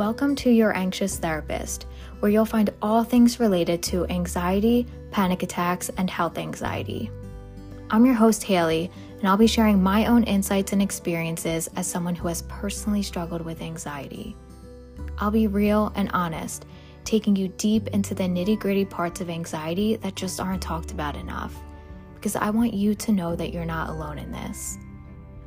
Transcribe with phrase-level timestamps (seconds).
[0.00, 1.84] Welcome to Your Anxious Therapist,
[2.20, 7.10] where you'll find all things related to anxiety, panic attacks, and health anxiety.
[7.90, 12.14] I'm your host, Haley, and I'll be sharing my own insights and experiences as someone
[12.14, 14.34] who has personally struggled with anxiety.
[15.18, 16.64] I'll be real and honest,
[17.04, 21.14] taking you deep into the nitty gritty parts of anxiety that just aren't talked about
[21.14, 21.54] enough,
[22.14, 24.78] because I want you to know that you're not alone in this.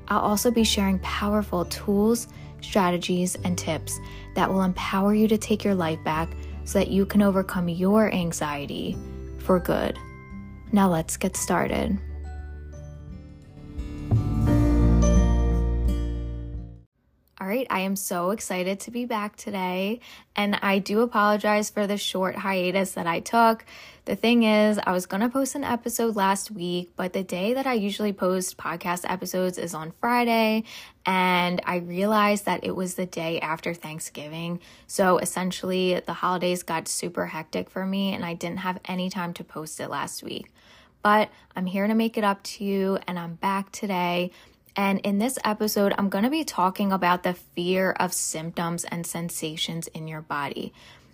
[0.10, 2.28] I'll also be sharing powerful tools,
[2.64, 4.00] strategies, and tips
[4.36, 6.30] that will empower you to take your life back
[6.66, 8.98] so that you can overcome your anxiety
[9.40, 9.98] for good.
[10.72, 12.00] Now, let's get started.
[17.54, 20.00] Right, I am so excited to be back today,
[20.36, 23.64] and I do apologize for the short hiatus that I took.
[24.06, 27.68] The thing is, I was gonna post an episode last week, but the day that
[27.68, 30.64] I usually post podcast episodes is on Friday,
[31.06, 34.60] and I realized that it was the day after Thanksgiving.
[34.88, 39.32] So essentially, the holidays got super hectic for me, and I didn't have any time
[39.36, 40.50] to post it last week.
[41.04, 44.32] But I'm here to make it up to you, and I'm back today.
[44.76, 49.06] And in this episode, I'm going to be talking about the fear of symptoms and
[49.06, 50.74] sensations in your body.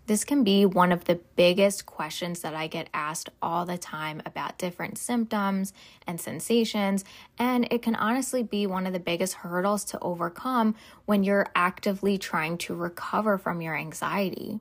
[0.09, 4.23] This can be one of the biggest questions that I get asked all the time
[4.25, 5.71] about different symptoms
[6.07, 7.05] and sensations.
[7.37, 10.73] And it can honestly be one of the biggest hurdles to overcome
[11.05, 14.59] when you're actively trying to recover from your anxiety.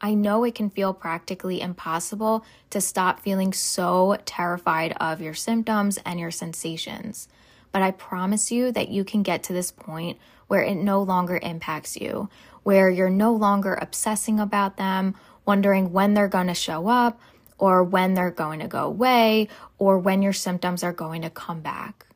[0.00, 5.98] I know it can feel practically impossible to stop feeling so terrified of your symptoms
[6.06, 7.28] and your sensations.
[7.72, 10.18] But I promise you that you can get to this point
[10.48, 12.28] where it no longer impacts you,
[12.62, 15.14] where you're no longer obsessing about them,
[15.46, 17.20] wondering when they're going to show up,
[17.58, 19.48] or when they're going to go away,
[19.78, 22.06] or when your symptoms are going to come back.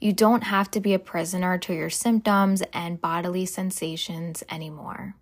[0.00, 5.14] You don't have to be a prisoner to your symptoms and bodily sensations anymore.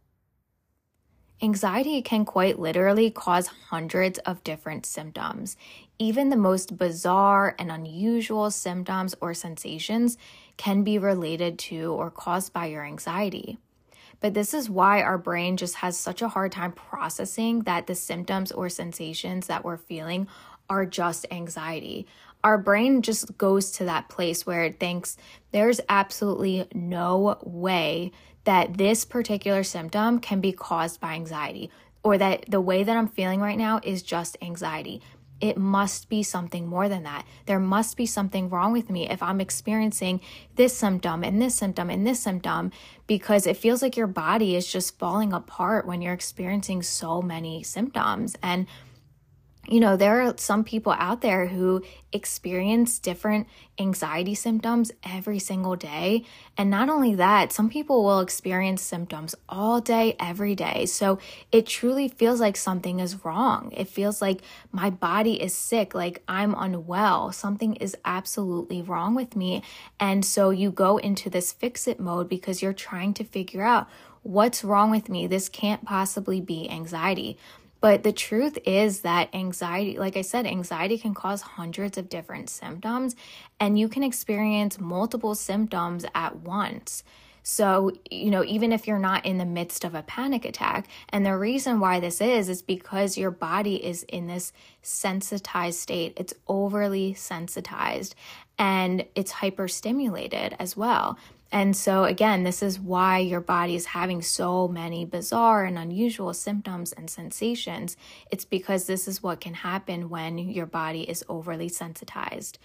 [1.43, 5.57] Anxiety can quite literally cause hundreds of different symptoms.
[6.01, 10.17] Even the most bizarre and unusual symptoms or sensations
[10.57, 13.59] can be related to or caused by your anxiety.
[14.21, 17.95] But this is why our brain just has such a hard time processing that the
[17.95, 20.27] symptoms or sensations that we're feeling
[20.71, 22.07] are just anxiety.
[22.43, 25.19] Our brain just goes to that place where it thinks
[25.51, 28.13] there's absolutely no way
[28.45, 31.71] that this particular symptom can be caused by anxiety
[32.03, 35.03] or that the way that I'm feeling right now is just anxiety.
[35.41, 37.27] It must be something more than that.
[37.47, 40.21] There must be something wrong with me if I'm experiencing
[40.57, 42.73] this symptom and this symptom and this symptom
[43.07, 47.63] because it feels like your body is just falling apart when you're experiencing so many
[47.63, 48.37] symptoms.
[48.43, 48.67] And
[49.71, 51.83] you know, there are some people out there who
[52.13, 53.47] experience different
[53.79, 56.25] anxiety symptoms every single day.
[56.57, 60.87] And not only that, some people will experience symptoms all day, every day.
[60.87, 61.21] So
[61.53, 63.73] it truly feels like something is wrong.
[63.77, 64.43] It feels like
[64.73, 67.31] my body is sick, like I'm unwell.
[67.31, 69.63] Something is absolutely wrong with me.
[70.01, 73.89] And so you go into this fix it mode because you're trying to figure out
[74.23, 75.27] what's wrong with me.
[75.27, 77.39] This can't possibly be anxiety.
[77.81, 82.51] But the truth is that anxiety, like I said, anxiety can cause hundreds of different
[82.51, 83.17] symptoms,
[83.59, 87.03] and you can experience multiple symptoms at once.
[87.43, 91.25] So, you know, even if you're not in the midst of a panic attack, and
[91.25, 94.53] the reason why this is, is because your body is in this
[94.83, 96.13] sensitized state.
[96.17, 98.15] It's overly sensitized
[98.59, 101.19] and it's hyperstimulated as well.
[101.53, 106.33] And so, again, this is why your body is having so many bizarre and unusual
[106.33, 107.97] symptoms and sensations.
[108.31, 112.59] It's because this is what can happen when your body is overly sensitized.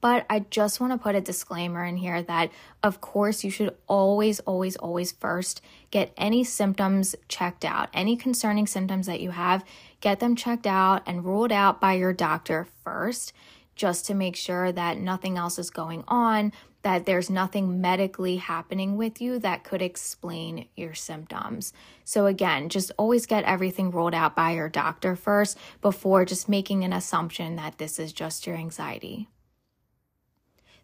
[0.00, 2.50] But I just want to put a disclaimer in here that,
[2.82, 7.88] of course, you should always, always, always first get any symptoms checked out.
[7.94, 9.64] Any concerning symptoms that you have,
[10.00, 13.32] get them checked out and ruled out by your doctor first,
[13.76, 18.96] just to make sure that nothing else is going on that there's nothing medically happening
[18.96, 21.72] with you that could explain your symptoms.
[22.04, 26.84] So, again, just always get everything rolled out by your doctor first before just making
[26.84, 29.28] an assumption that this is just your anxiety.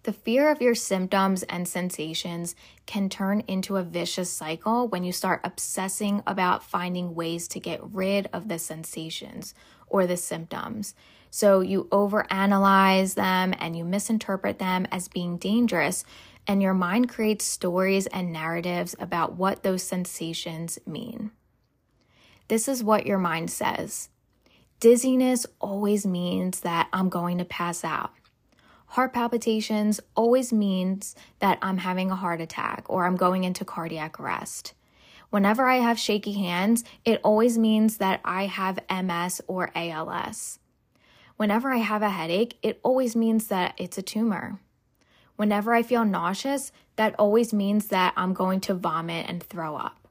[0.05, 2.55] The fear of your symptoms and sensations
[2.87, 7.81] can turn into a vicious cycle when you start obsessing about finding ways to get
[7.83, 9.55] rid of the sensations
[9.89, 10.95] or the symptoms.
[11.31, 16.05] So you overanalyze them and you misinterpret them as being dangerous,
[16.47, 21.31] and your mind creates stories and narratives about what those sensations mean.
[22.49, 24.09] This is what your mind says
[24.81, 28.13] Dizziness always means that I'm going to pass out.
[28.87, 34.19] Heart palpitations always means that I'm having a heart attack or I'm going into cardiac
[34.19, 34.73] arrest.
[35.31, 40.59] Whenever I have shaky hands, it always means that I have MS or ALS.
[41.39, 44.59] Whenever I have a headache, it always means that it's a tumor.
[45.37, 50.09] Whenever I feel nauseous, that always means that I'm going to vomit and throw up.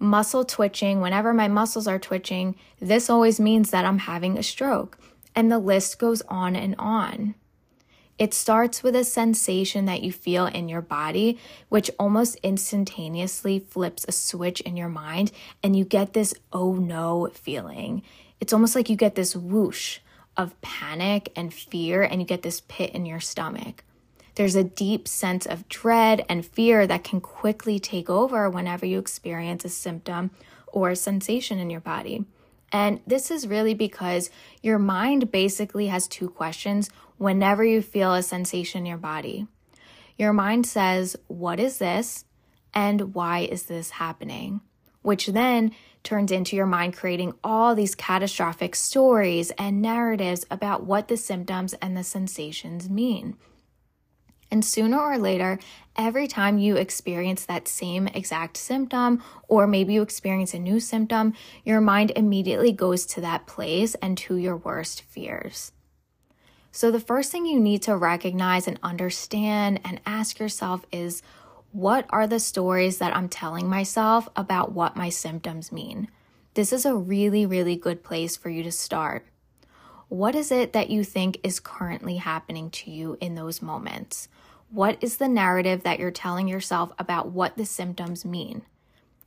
[0.00, 4.98] Muscle twitching, whenever my muscles are twitching, this always means that I'm having a stroke.
[5.36, 7.36] And the list goes on and on.
[8.18, 14.04] It starts with a sensation that you feel in your body, which almost instantaneously flips
[14.08, 15.30] a switch in your mind,
[15.62, 18.02] and you get this oh no feeling.
[18.40, 20.00] It's almost like you get this whoosh
[20.36, 23.84] of panic and fear, and you get this pit in your stomach.
[24.36, 28.98] There's a deep sense of dread and fear that can quickly take over whenever you
[28.98, 30.30] experience a symptom
[30.66, 32.24] or a sensation in your body.
[32.70, 34.28] And this is really because
[34.62, 39.46] your mind basically has two questions whenever you feel a sensation in your body.
[40.18, 42.24] Your mind says, What is this?
[42.74, 44.60] And why is this happening?
[45.00, 45.72] Which then
[46.06, 51.74] turns into your mind creating all these catastrophic stories and narratives about what the symptoms
[51.74, 53.36] and the sensations mean.
[54.50, 55.58] And sooner or later,
[55.96, 61.34] every time you experience that same exact symptom, or maybe you experience a new symptom,
[61.64, 65.72] your mind immediately goes to that place and to your worst fears.
[66.70, 71.22] So, the first thing you need to recognize and understand and ask yourself is
[71.76, 76.08] what are the stories that I'm telling myself about what my symptoms mean?
[76.54, 79.26] This is a really, really good place for you to start.
[80.08, 84.30] What is it that you think is currently happening to you in those moments?
[84.70, 88.62] What is the narrative that you're telling yourself about what the symptoms mean?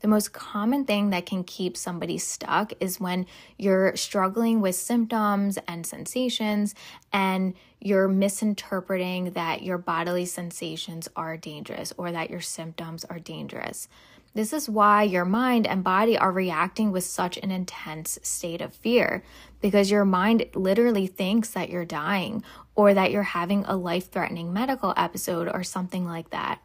[0.02, 3.26] The most common thing that can keep somebody stuck is when
[3.58, 6.74] you're struggling with symptoms and sensations
[7.12, 13.90] and you're misinterpreting that your bodily sensations are dangerous or that your symptoms are dangerous.
[14.34, 18.74] This is why your mind and body are reacting with such an intense state of
[18.74, 19.24] fear
[19.60, 22.44] because your mind literally thinks that you're dying
[22.76, 26.62] or that you're having a life threatening medical episode or something like that.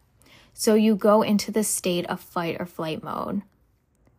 [0.54, 3.42] So you go into the state of fight or flight mode.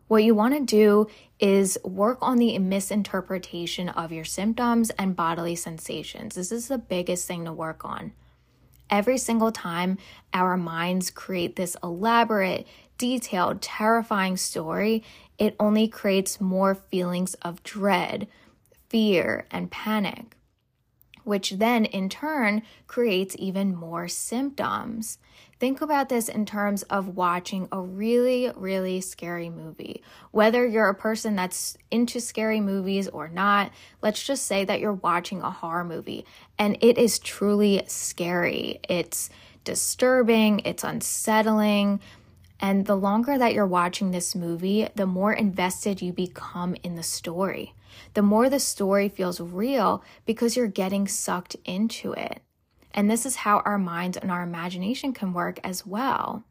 [0.06, 1.08] What you want to do
[1.40, 6.36] is work on the misinterpretation of your symptoms and bodily sensations.
[6.36, 8.12] This is the biggest thing to work on.
[8.88, 9.98] Every single time
[10.32, 12.68] our minds create this elaborate,
[12.98, 15.02] detailed, terrifying story,
[15.38, 18.28] it only creates more feelings of dread,
[18.88, 20.36] fear, and panic,
[21.26, 25.18] which then in turn creates even more symptoms.
[25.58, 30.02] Think about this in terms of watching a really, really scary movie.
[30.30, 34.92] Whether you're a person that's into scary movies or not, let's just say that you're
[34.92, 36.24] watching a horror movie
[36.58, 38.78] and it is truly scary.
[38.88, 39.28] It's
[39.64, 41.98] disturbing, it's unsettling.
[42.60, 47.02] And the longer that you're watching this movie, the more invested you become in the
[47.02, 47.74] story.
[48.14, 52.40] The more the story feels real because you're getting sucked into it.
[52.92, 56.44] And this is how our minds and our imagination can work as well.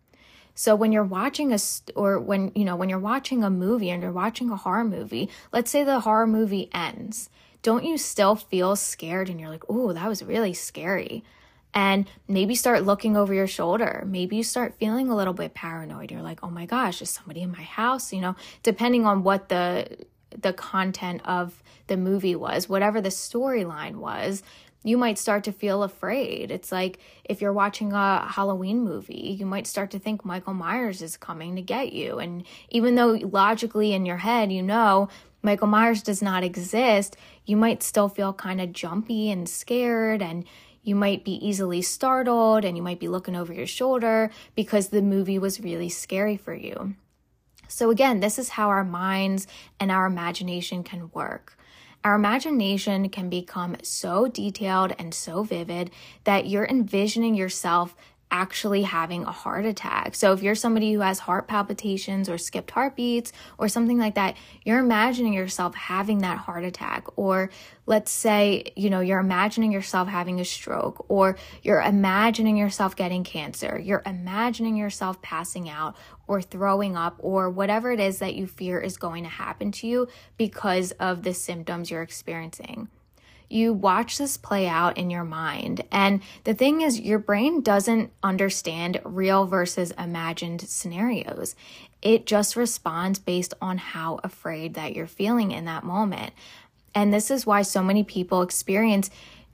[0.53, 1.57] So when you're watching a
[1.95, 5.29] or when you know when you're watching a movie and you're watching a horror movie,
[5.51, 7.29] let's say the horror movie ends,
[7.61, 11.25] don't you still feel scared and you're like, "Oh, that was really scary."
[11.73, 14.05] And maybe start looking over your shoulder.
[14.07, 16.09] Maybe you start feeling a little bit paranoid.
[16.09, 19.49] You're like, "Oh my gosh, is somebody in my house?" You know, depending on what
[19.49, 20.05] the
[20.39, 24.43] the content of the movie was, whatever the storyline was,
[24.83, 26.51] you might start to feel afraid.
[26.51, 31.01] It's like if you're watching a Halloween movie, you might start to think Michael Myers
[31.01, 32.19] is coming to get you.
[32.19, 35.09] And even though logically in your head you know
[35.41, 40.45] Michael Myers does not exist, you might still feel kind of jumpy and scared and
[40.83, 45.01] you might be easily startled and you might be looking over your shoulder because the
[45.01, 46.95] movie was really scary for you.
[47.67, 49.47] So, again, this is how our minds
[49.79, 51.57] and our imagination can work.
[52.03, 55.89] Our imagination can become so detailed and so vivid
[56.23, 57.95] that you're envisioning yourself
[58.35, 60.13] actually having a heart attack.
[60.13, 64.35] So if you're somebody who has heart palpitations or skipped heartbeats or something like that,
[64.65, 67.07] you're imagining yourself having that heart attack.
[67.15, 67.49] Or
[67.85, 73.23] let's say, you know, you're imagining yourself having a stroke or you're imagining yourself getting
[73.23, 73.79] cancer.
[73.79, 75.95] You're imagining yourself passing out
[76.27, 79.87] or throwing up or whatever it is that you fear is going to happen to
[79.87, 82.89] you because of the symptoms you're experiencing
[83.49, 85.83] you watch this play out in your mind.
[85.91, 91.55] And the thing is, your brain doesn't understand real versus imagined scenarios.
[92.01, 96.33] It just responds based on how afraid that you're feeling in that moment.
[96.93, 99.09] And this is why so many people experience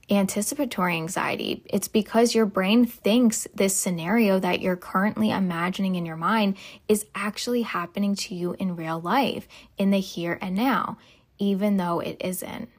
[0.10, 1.64] anticipatory anxiety.
[1.66, 6.58] It's because your brain thinks this scenario that you're currently imagining in your mind
[6.88, 10.98] is actually happening to you in real life, in the here and now,
[11.40, 12.70] even though it isn't.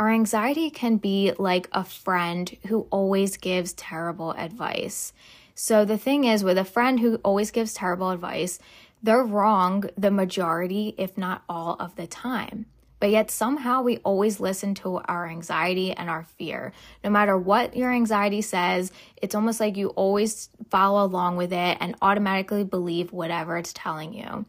[0.00, 5.12] Our anxiety can be like a friend who always gives terrible advice.
[5.54, 8.58] So the thing is, with a friend who always gives terrible advice,
[9.02, 12.64] they're wrong the majority, if not all of the time.
[12.98, 16.72] But yet somehow we always listen to our anxiety and our fear.
[17.04, 21.76] No matter what your anxiety says, it's almost like you always follow along with it
[21.78, 24.46] and automatically believe whatever it's telling you.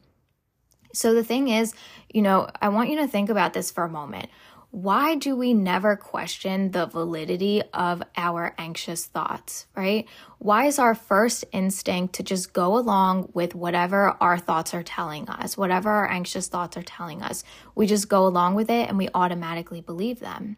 [0.94, 1.74] So the thing is,
[2.14, 4.30] you know, I want you to think about this for a moment
[4.72, 10.08] why do we never question the validity of our anxious thoughts, right?
[10.40, 15.28] Why is our first instinct to just go along with whatever our thoughts are telling
[15.28, 17.44] us, whatever our anxious thoughts are telling us?
[17.76, 20.56] We just go along with it and we automatically believe them.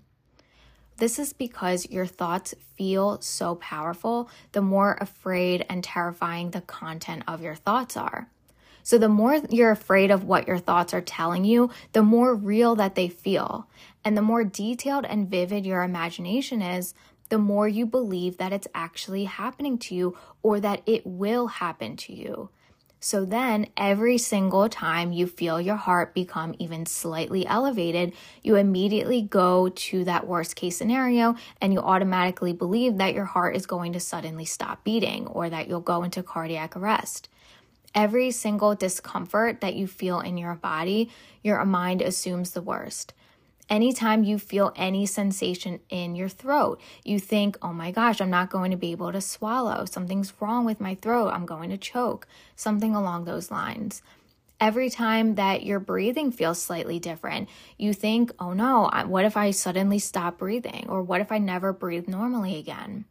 [0.97, 7.23] This is because your thoughts feel so powerful the more afraid and terrifying the content
[7.27, 8.29] of your thoughts are.
[8.83, 12.75] So, the more you're afraid of what your thoughts are telling you, the more real
[12.75, 13.67] that they feel.
[14.03, 16.93] And the more detailed and vivid your imagination is,
[17.29, 21.95] the more you believe that it's actually happening to you or that it will happen
[21.97, 22.49] to you.
[22.99, 28.13] So then, every single time you feel your heart become even slightly elevated,
[28.43, 33.57] you immediately go to that worst case scenario and you automatically believe that your heart
[33.57, 37.27] is going to suddenly stop beating or that you'll go into cardiac arrest.
[37.95, 41.11] Every single discomfort that you feel in your body,
[41.43, 43.13] your mind assumes the worst.
[43.69, 48.49] Anytime you feel any sensation in your throat, you think, oh my gosh, I'm not
[48.49, 49.85] going to be able to swallow.
[49.85, 51.29] Something's wrong with my throat.
[51.29, 52.27] I'm going to choke.
[52.55, 54.01] Something along those lines.
[54.59, 57.47] Every time that your breathing feels slightly different,
[57.77, 60.87] you think, oh no, what if I suddenly stop breathing?
[60.89, 63.05] Or what if I never breathe normally again?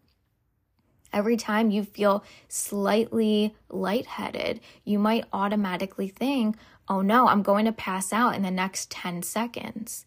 [1.13, 6.57] Every time you feel slightly lightheaded, you might automatically think,
[6.89, 10.07] oh no, I'm going to pass out in the next 10 seconds.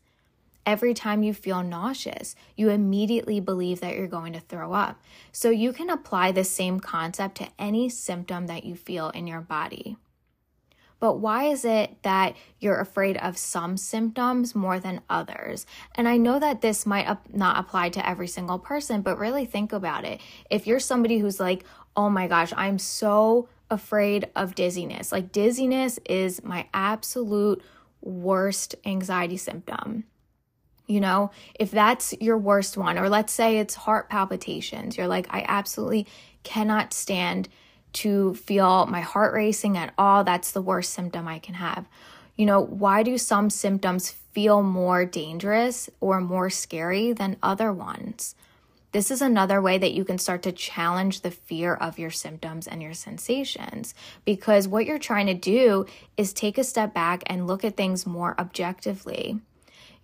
[0.66, 5.00] Every time you feel nauseous, you immediately believe that you're going to throw up.
[5.32, 9.42] So you can apply the same concept to any symptom that you feel in your
[9.42, 9.98] body.
[11.00, 15.66] But why is it that you're afraid of some symptoms more than others?
[15.96, 19.74] And I know that this might not apply to every single person, but really think
[19.74, 20.22] about it.
[20.50, 21.64] If you're somebody who's like,
[21.96, 27.64] oh my gosh, I'm so afraid of dizziness, like dizziness is my absolute
[28.02, 30.06] worst anxiety symptom.
[30.88, 35.26] You know, if that's your worst one, or let's say it's heart palpitations, you're like,
[35.32, 36.06] I absolutely
[36.44, 37.50] cannot stand
[37.96, 40.24] to feel my heart racing at all.
[40.24, 41.86] That's the worst symptom I can have.
[42.36, 48.36] You know, why do some symptoms feel more dangerous or more scary than other ones?
[48.92, 52.66] This is another way that you can start to challenge the fear of your symptoms
[52.66, 55.86] and your sensations because what you're trying to do
[56.16, 59.42] is take a step back and look at things more objectively.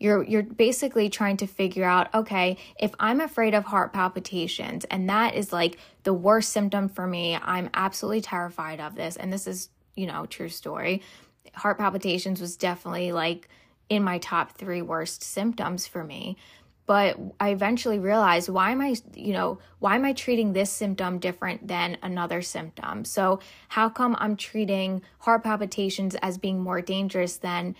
[0.02, 5.10] You're you're basically trying to figure out, okay, if I'm afraid of heart palpitations and
[5.10, 9.48] that is like the worst symptom for me, I'm absolutely terrified of this and this
[9.48, 11.02] is, you know, true story.
[11.54, 13.48] Heart palpitations was definitely like
[13.90, 16.38] in my top 3 worst symptoms for me
[16.92, 21.20] but I eventually realized why am I, you know, why am I treating this symptom
[21.20, 23.06] different than another symptom?
[23.06, 23.40] So,
[23.70, 27.78] how come I'm treating heart palpitations as being more dangerous than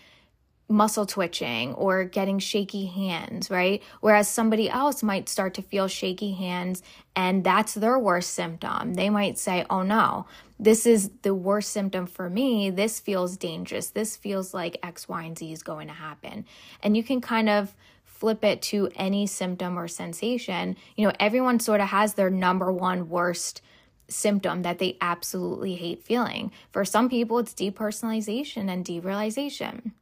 [0.72, 3.84] muscle twitching or getting shaky hands, right?
[4.00, 6.82] Whereas somebody else might start to feel shaky hands
[7.16, 8.94] and that's their worst symptom.
[8.94, 10.26] They might say, oh no,
[10.60, 12.70] this is the worst symptom for me.
[12.70, 13.90] This feels dangerous.
[13.90, 16.46] This feels like X, Y, and Z is going to happen.
[16.84, 17.76] And you can kind of
[18.06, 20.78] flip it to any symptom or sensation.
[20.96, 23.62] You know, everyone sort of has their number one worst
[24.08, 26.52] symptom that they absolutely hate feeling.
[26.72, 29.94] For some people, it's depersonalization and derealization.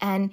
[0.00, 0.30] And,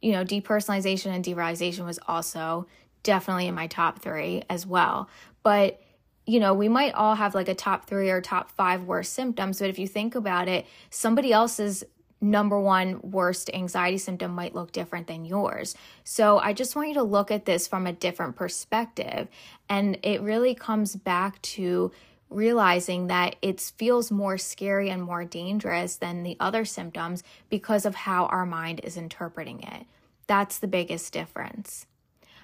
[0.00, 2.66] you know, depersonalization and derealization was also
[3.02, 5.08] definitely in my top three as well.
[5.42, 5.80] But,
[6.26, 9.60] you know, we might all have like a top three or top five worst symptoms.
[9.60, 11.84] But if you think about it, somebody else's
[12.20, 15.76] number one worst anxiety symptom might look different than yours.
[16.04, 19.28] So I just want you to look at this from a different perspective.
[19.68, 21.92] And it really comes back to
[22.30, 27.94] realizing that it feels more scary and more dangerous than the other symptoms because of
[27.94, 29.86] how our mind is interpreting it.
[30.26, 31.86] That's the biggest difference.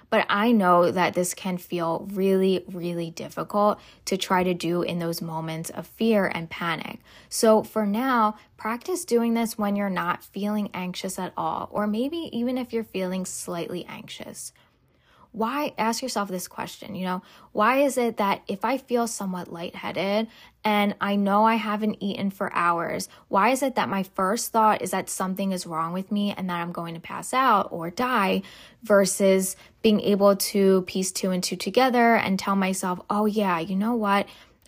[0.09, 4.99] But I know that this can feel really, really difficult to try to do in
[4.99, 6.99] those moments of fear and panic.
[7.27, 12.29] So for now, practice doing this when you're not feeling anxious at all, or maybe
[12.31, 14.53] even if you're feeling slightly anxious.
[15.35, 19.51] Why ask yourself this question, you know, why is it that if I feel somewhat
[19.51, 20.27] lightheaded
[20.63, 24.81] and I know I haven't eaten for hours, why is it that my first thought
[24.81, 27.89] is that something is wrong with me and that I'm going to pass out or
[27.89, 28.43] die
[28.83, 33.75] versus being able to piece two and two together and tell myself, oh yeah, you
[33.75, 34.27] know what?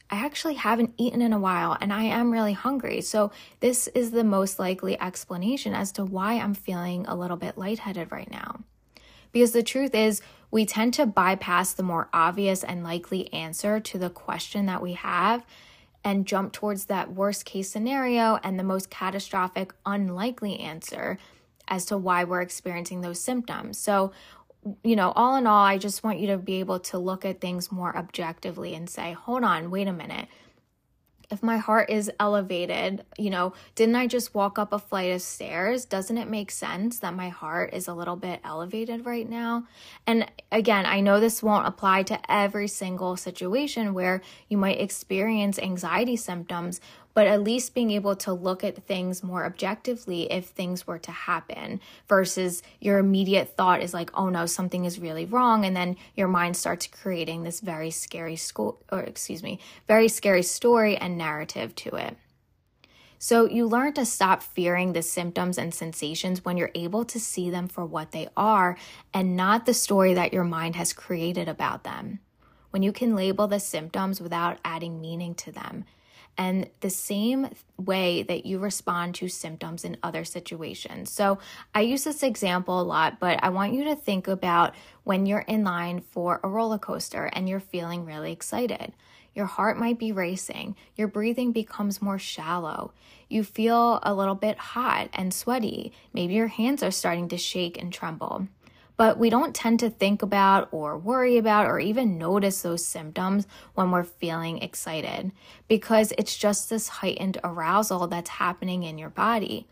[0.09, 2.99] I actually haven't eaten in a while and I am really hungry.
[3.01, 3.31] So,
[3.61, 8.11] this is the most likely explanation as to why I'm feeling a little bit lightheaded
[8.11, 8.59] right now.
[9.37, 13.99] Because the truth is, we tend to bypass the more obvious and likely answer to
[13.99, 15.45] the question that we have
[16.03, 21.19] and jump towards that worst case scenario and the most catastrophic, unlikely answer
[21.67, 23.77] as to why we're experiencing those symptoms.
[23.77, 24.11] So,
[24.83, 27.39] you know, all in all, I just want you to be able to look at
[27.39, 30.29] things more objectively and say, hold on, wait a minute
[31.29, 35.21] if my heart is elevated, you know, didn't I just walk up a flight of
[35.21, 35.83] stairs?
[35.83, 39.67] Doesn't it make sense that my heart is a little bit elevated right now?
[40.05, 45.59] And again, I know this won't apply to every single situation where you might experience
[45.59, 46.79] anxiety symptoms,
[47.17, 51.09] but at least being able to look at things more objectively if things were to
[51.09, 55.65] happen versus your immediate thought is like, oh no, something is really wrong.
[55.65, 59.57] And then your mind starts creating this very scary school, or excuse me,
[59.87, 62.17] very scary story and narrative to it.
[63.17, 67.49] So, you learn to stop fearing the symptoms and sensations when you're able to see
[67.49, 68.77] them for what they are
[69.11, 72.19] and not the story that your mind has created about them.
[72.69, 75.85] When you can label the symptoms without adding meaning to them,
[76.37, 81.11] and the same way that you respond to symptoms in other situations.
[81.11, 81.39] So,
[81.73, 85.39] I use this example a lot, but I want you to think about when you're
[85.39, 88.93] in line for a roller coaster and you're feeling really excited.
[89.33, 92.91] Your heart might be racing, your breathing becomes more shallow,
[93.29, 97.79] you feel a little bit hot and sweaty, maybe your hands are starting to shake
[97.79, 98.47] and tremble
[98.97, 103.47] but we don't tend to think about or worry about or even notice those symptoms
[103.75, 105.31] when we're feeling excited
[105.67, 109.67] because it's just this heightened arousal that's happening in your body.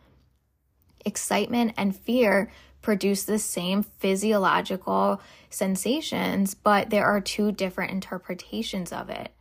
[1.04, 2.52] Excitement and fear
[2.84, 9.32] produce the same physiological sensations, but there are two different interpretations of it.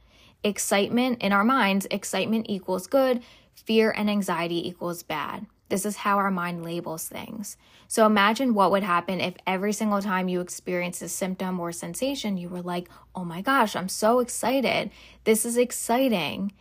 [0.42, 5.44] Excitement in our minds, excitement equals good, fear and anxiety equals bad.
[5.68, 7.56] This is how our mind labels things.
[7.88, 12.36] So imagine what would happen if every single time you experience a symptom or sensation,
[12.36, 14.90] you were like, oh my gosh, I'm so excited.
[15.24, 16.52] This is exciting.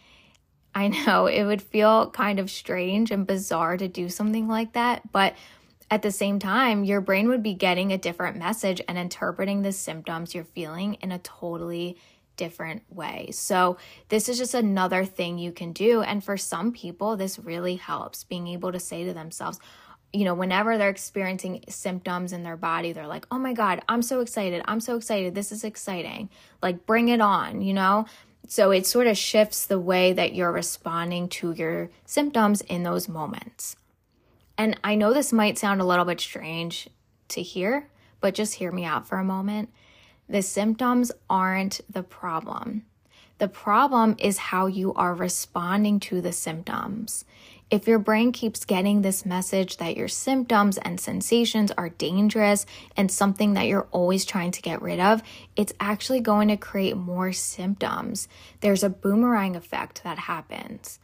[0.75, 5.11] I know it would feel kind of strange and bizarre to do something like that,
[5.11, 5.35] but
[5.91, 9.71] at the same time, your brain would be getting a different message and interpreting the
[9.71, 11.97] symptoms you're feeling in a totally
[12.35, 13.29] different way.
[13.31, 13.77] So,
[14.09, 16.01] this is just another thing you can do.
[16.01, 19.59] And for some people, this really helps being able to say to themselves,
[20.11, 24.01] you know, whenever they're experiencing symptoms in their body, they're like, oh my God, I'm
[24.01, 24.61] so excited.
[24.65, 25.33] I'm so excited.
[25.33, 26.29] This is exciting.
[26.61, 28.05] Like, bring it on, you know?
[28.47, 33.07] So, it sort of shifts the way that you're responding to your symptoms in those
[33.07, 33.75] moments.
[34.57, 36.87] And I know this might sound a little bit strange
[37.29, 37.89] to hear,
[38.21, 39.69] but just hear me out for a moment
[40.27, 42.85] the symptoms aren't the problem.
[43.39, 47.25] The problem is how you are responding to the symptoms.
[47.71, 53.11] If your brain keeps getting this message that your symptoms and sensations are dangerous and
[53.11, 55.23] something that you're always trying to get rid of,
[55.55, 58.27] it's actually going to create more symptoms.
[58.59, 60.99] There's a boomerang effect that happens.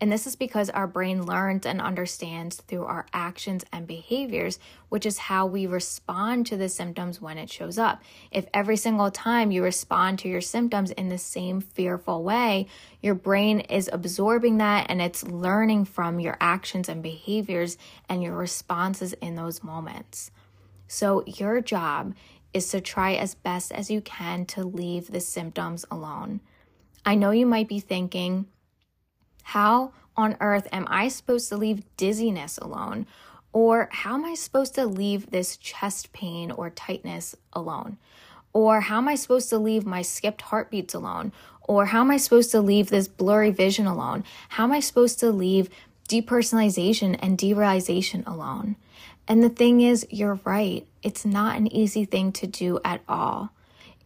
[0.00, 5.06] And this is because our brain learns and understands through our actions and behaviors, which
[5.06, 8.02] is how we respond to the symptoms when it shows up.
[8.30, 12.66] If every single time you respond to your symptoms in the same fearful way,
[13.00, 17.78] your brain is absorbing that and it's learning from your actions and behaviors
[18.08, 20.30] and your responses in those moments.
[20.86, 22.14] So, your job
[22.52, 26.40] is to try as best as you can to leave the symptoms alone.
[27.04, 28.46] I know you might be thinking,
[29.44, 33.06] how on earth am I supposed to leave dizziness alone?
[33.52, 37.98] Or how am I supposed to leave this chest pain or tightness alone?
[38.52, 41.32] Or how am I supposed to leave my skipped heartbeats alone?
[41.62, 44.24] Or how am I supposed to leave this blurry vision alone?
[44.50, 45.70] How am I supposed to leave
[46.08, 48.76] depersonalization and derealization alone?
[49.26, 50.86] And the thing is, you're right.
[51.02, 53.50] It's not an easy thing to do at all.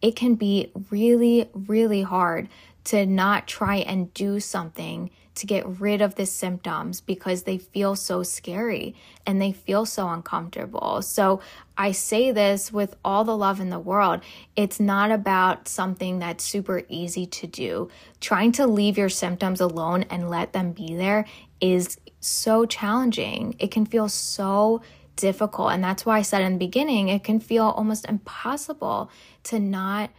[0.01, 2.49] It can be really, really hard
[2.89, 7.95] to not try and do something to get rid of the symptoms because they feel
[7.95, 8.95] so scary
[9.27, 11.03] and they feel so uncomfortable.
[11.03, 11.43] So
[11.77, 14.23] I say this with all the love in the world.
[14.57, 17.91] It's not about something that's super easy to do.
[18.21, 21.27] Trying to leave your symptoms alone and let them be there
[21.61, 23.55] is so challenging.
[23.59, 24.81] It can feel so
[25.17, 25.73] difficult.
[25.73, 29.11] And that's why I said in the beginning, it can feel almost impossible
[29.45, 30.11] to not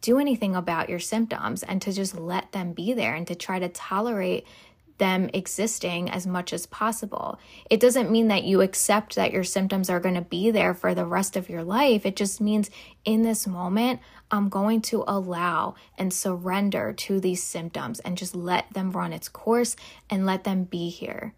[0.00, 3.58] do anything about your symptoms and to just let them be there and to try
[3.58, 4.46] to tolerate
[5.00, 7.38] them existing as much as possible.
[7.70, 10.94] It doesn't mean that you accept that your symptoms are going to be there for
[10.94, 12.06] the rest of your life.
[12.06, 12.70] It just means
[13.04, 18.72] in this moment, I'm going to allow and surrender to these symptoms and just let
[18.72, 19.74] them run its course
[20.08, 21.34] and let them be here.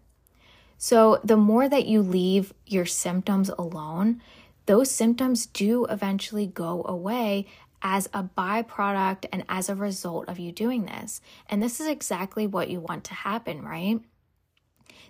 [0.77, 4.21] So, the more that you leave your symptoms alone,
[4.65, 7.47] those symptoms do eventually go away
[7.83, 11.21] as a byproduct and as a result of you doing this.
[11.49, 13.99] And this is exactly what you want to happen, right?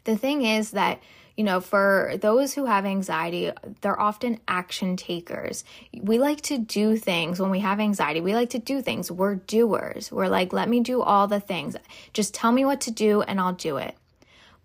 [0.05, 1.01] The thing is that,
[1.37, 5.63] you know, for those who have anxiety, they're often action takers.
[5.97, 8.19] We like to do things when we have anxiety.
[8.19, 9.11] We like to do things.
[9.11, 10.11] We're doers.
[10.11, 11.75] We're like, let me do all the things.
[12.11, 13.95] Just tell me what to do and I'll do it.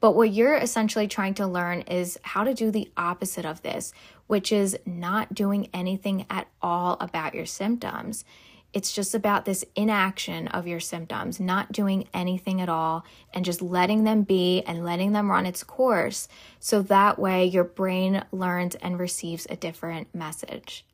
[0.00, 3.92] But what you're essentially trying to learn is how to do the opposite of this,
[4.26, 8.24] which is not doing anything at all about your symptoms.
[8.72, 13.62] It's just about this inaction of your symptoms, not doing anything at all and just
[13.62, 16.28] letting them be and letting them run its course.
[16.60, 20.84] So that way your brain learns and receives a different message.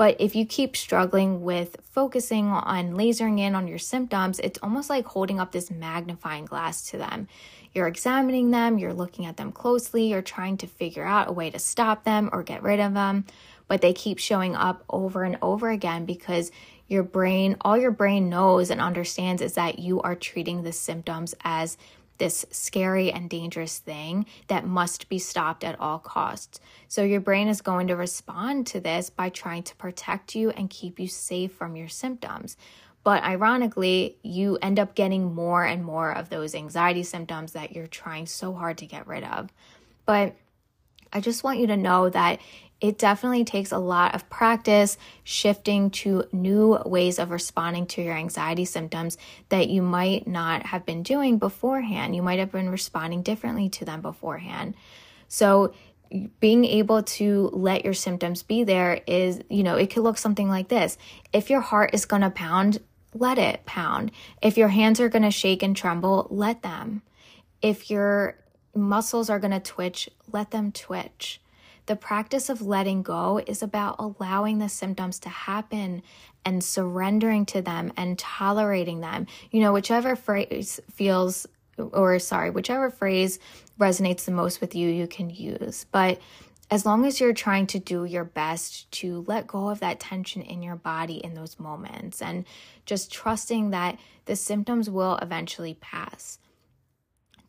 [0.00, 4.88] But if you keep struggling with focusing on lasering in on your symptoms, it's almost
[4.88, 7.28] like holding up this magnifying glass to them.
[7.74, 11.50] You're examining them, you're looking at them closely, you're trying to figure out a way
[11.50, 13.26] to stop them or get rid of them,
[13.68, 16.50] but they keep showing up over and over again because
[16.88, 21.34] your brain, all your brain knows and understands is that you are treating the symptoms
[21.44, 21.76] as
[22.20, 26.60] this scary and dangerous thing that must be stopped at all costs.
[26.86, 30.70] So, your brain is going to respond to this by trying to protect you and
[30.70, 32.56] keep you safe from your symptoms.
[33.02, 37.88] But ironically, you end up getting more and more of those anxiety symptoms that you're
[37.88, 39.50] trying so hard to get rid of.
[40.04, 40.36] But
[41.12, 42.40] I just want you to know that
[42.80, 48.14] it definitely takes a lot of practice shifting to new ways of responding to your
[48.14, 49.18] anxiety symptoms
[49.50, 52.16] that you might not have been doing beforehand.
[52.16, 54.74] You might have been responding differently to them beforehand.
[55.28, 55.74] So,
[56.40, 60.48] being able to let your symptoms be there is, you know, it could look something
[60.48, 60.98] like this.
[61.32, 62.80] If your heart is going to pound,
[63.14, 64.10] let it pound.
[64.42, 67.02] If your hands are going to shake and tremble, let them.
[67.62, 68.39] If your
[68.74, 71.40] muscles are going to twitch, let them twitch.
[71.86, 76.02] The practice of letting go is about allowing the symptoms to happen
[76.44, 79.26] and surrendering to them and tolerating them.
[79.50, 83.38] You know, whichever phrase feels, or sorry, whichever phrase
[83.78, 85.86] resonates the most with you, you can use.
[85.90, 86.20] But
[86.70, 90.42] as long as you're trying to do your best to let go of that tension
[90.42, 92.44] in your body in those moments and
[92.86, 96.38] just trusting that the symptoms will eventually pass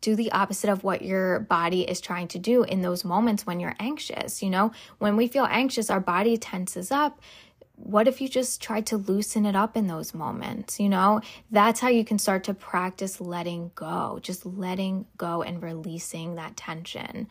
[0.02, 3.58] do the opposite of what your body is trying to do in those moments when
[3.58, 4.42] you're anxious.
[4.42, 7.20] You know, when we feel anxious, our body tenses up.
[7.76, 10.78] What if you just try to loosen it up in those moments?
[10.78, 15.62] You know, that's how you can start to practice letting go, just letting go and
[15.62, 17.28] releasing that tension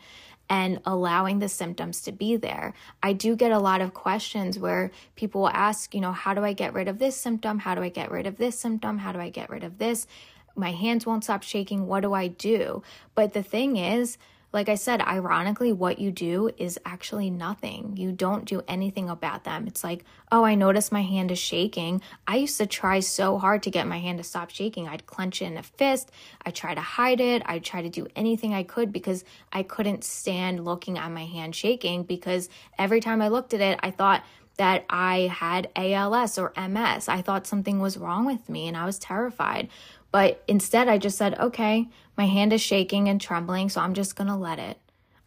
[0.50, 2.74] and allowing the symptoms to be there.
[3.02, 6.44] I do get a lot of questions where people will ask, you know, how do
[6.44, 7.60] I get rid of this symptom?
[7.60, 8.98] How do I get rid of this symptom?
[8.98, 10.06] How do I get rid of this?
[10.54, 11.86] My hands won't stop shaking.
[11.86, 12.82] What do I do?
[13.14, 14.18] But the thing is,
[14.52, 17.96] like I said, ironically, what you do is actually nothing.
[17.96, 19.66] You don't do anything about them.
[19.66, 22.02] It's like, oh, I notice my hand is shaking.
[22.26, 24.88] I used to try so hard to get my hand to stop shaking.
[24.88, 26.10] I'd clench it in a fist.
[26.44, 27.42] I try to hide it.
[27.46, 31.56] I'd try to do anything I could because I couldn't stand looking at my hand
[31.56, 34.22] shaking because every time I looked at it, I thought,
[34.58, 37.08] that I had ALS or MS.
[37.08, 39.68] I thought something was wrong with me and I was terrified.
[40.12, 44.14] But instead, I just said, okay, my hand is shaking and trembling, so I'm just
[44.14, 44.78] gonna let it.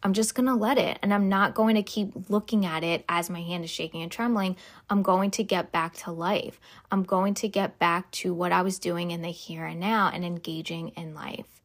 [0.02, 0.98] I'm just gonna let it.
[1.02, 4.12] And I'm not going to keep looking at it as my hand is shaking and
[4.12, 4.56] trembling.
[4.88, 6.60] I'm going to get back to life.
[6.92, 10.10] I'm going to get back to what I was doing in the here and now
[10.14, 11.55] and engaging in life.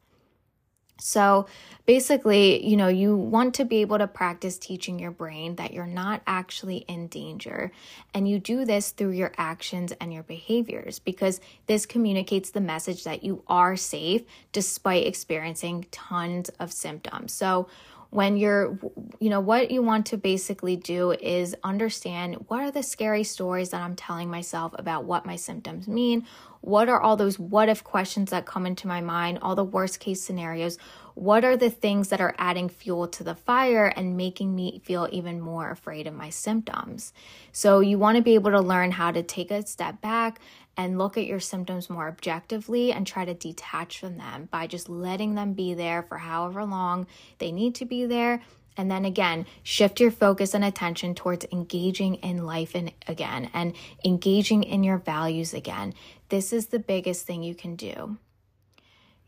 [1.02, 1.46] So
[1.84, 5.86] basically, you know, you want to be able to practice teaching your brain that you're
[5.86, 7.72] not actually in danger.
[8.14, 13.04] And you do this through your actions and your behaviors because this communicates the message
[13.04, 17.32] that you are safe despite experiencing tons of symptoms.
[17.32, 17.68] So
[18.10, 18.78] when you're
[19.20, 23.70] you know what you want to basically do is understand what are the scary stories
[23.70, 26.26] that I'm telling myself about what my symptoms mean
[26.62, 29.40] what are all those what if questions that come into my mind?
[29.42, 30.78] All the worst case scenarios.
[31.14, 35.08] What are the things that are adding fuel to the fire and making me feel
[35.10, 37.12] even more afraid of my symptoms?
[37.50, 40.40] So you want to be able to learn how to take a step back
[40.76, 44.88] and look at your symptoms more objectively and try to detach from them by just
[44.88, 47.06] letting them be there for however long
[47.38, 48.40] they need to be there
[48.76, 53.74] And then again, shift your focus and attention towards engaging in life and again and
[54.04, 55.94] engaging in your values again.
[56.30, 58.16] This is the biggest thing you can do.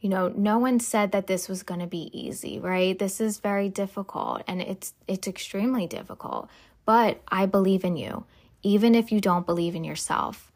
[0.01, 2.99] You know, no one said that this was going to be easy, right?
[2.99, 6.49] This is very difficult and it's it's extremely difficult.
[6.87, 8.25] But I believe in you,
[8.63, 10.51] even if you don't believe in yourself.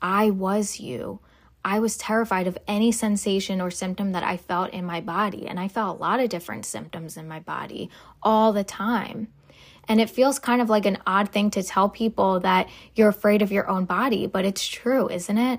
[0.00, 1.20] I was you.
[1.66, 5.48] I was terrified of any sensation or symptom that I felt in my body.
[5.48, 7.90] And I felt a lot of different symptoms in my body
[8.22, 9.26] all the time.
[9.88, 13.42] And it feels kind of like an odd thing to tell people that you're afraid
[13.42, 15.58] of your own body, but it's true, isn't it?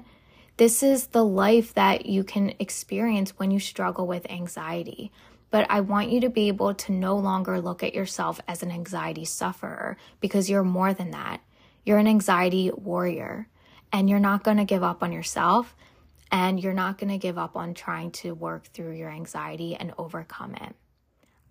[0.55, 5.11] This is the life that you can experience when you struggle with anxiety.
[5.51, 8.71] But I want you to be able to no longer look at yourself as an
[8.71, 11.41] anxiety sufferer because you're more than that.
[11.83, 13.49] You're an anxiety warrior
[13.91, 15.75] and you're not going to give up on yourself
[16.31, 19.93] and you're not going to give up on trying to work through your anxiety and
[19.97, 20.75] overcome it.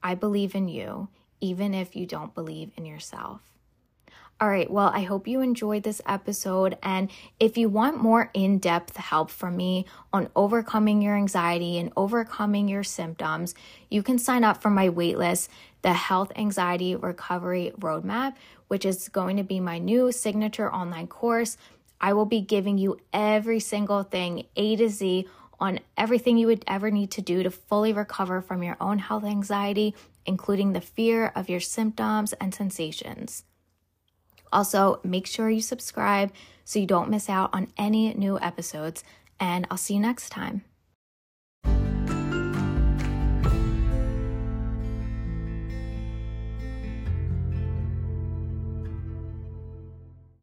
[0.02, 1.08] I believe in you,
[1.40, 3.40] even if you don't believe in yourself.
[4.38, 6.76] All right, well, I hope you enjoyed this episode.
[6.82, 7.10] And
[7.40, 12.68] if you want more in depth help from me on overcoming your anxiety and overcoming
[12.68, 13.54] your symptoms,
[13.90, 15.48] you can sign up for my waitlist,
[15.80, 18.34] the Health Anxiety Recovery Roadmap,
[18.68, 21.56] which is going to be my new signature online course
[22.00, 25.26] I will be giving you every single thing, A to Z,
[25.58, 29.24] on everything you would ever need to do to fully recover from your own health
[29.24, 29.94] anxiety,
[30.26, 33.44] including the fear of your symptoms and sensations.
[34.52, 36.32] Also, make sure you subscribe
[36.64, 39.02] so you don't miss out on any new episodes,
[39.40, 40.62] and I'll see you next time.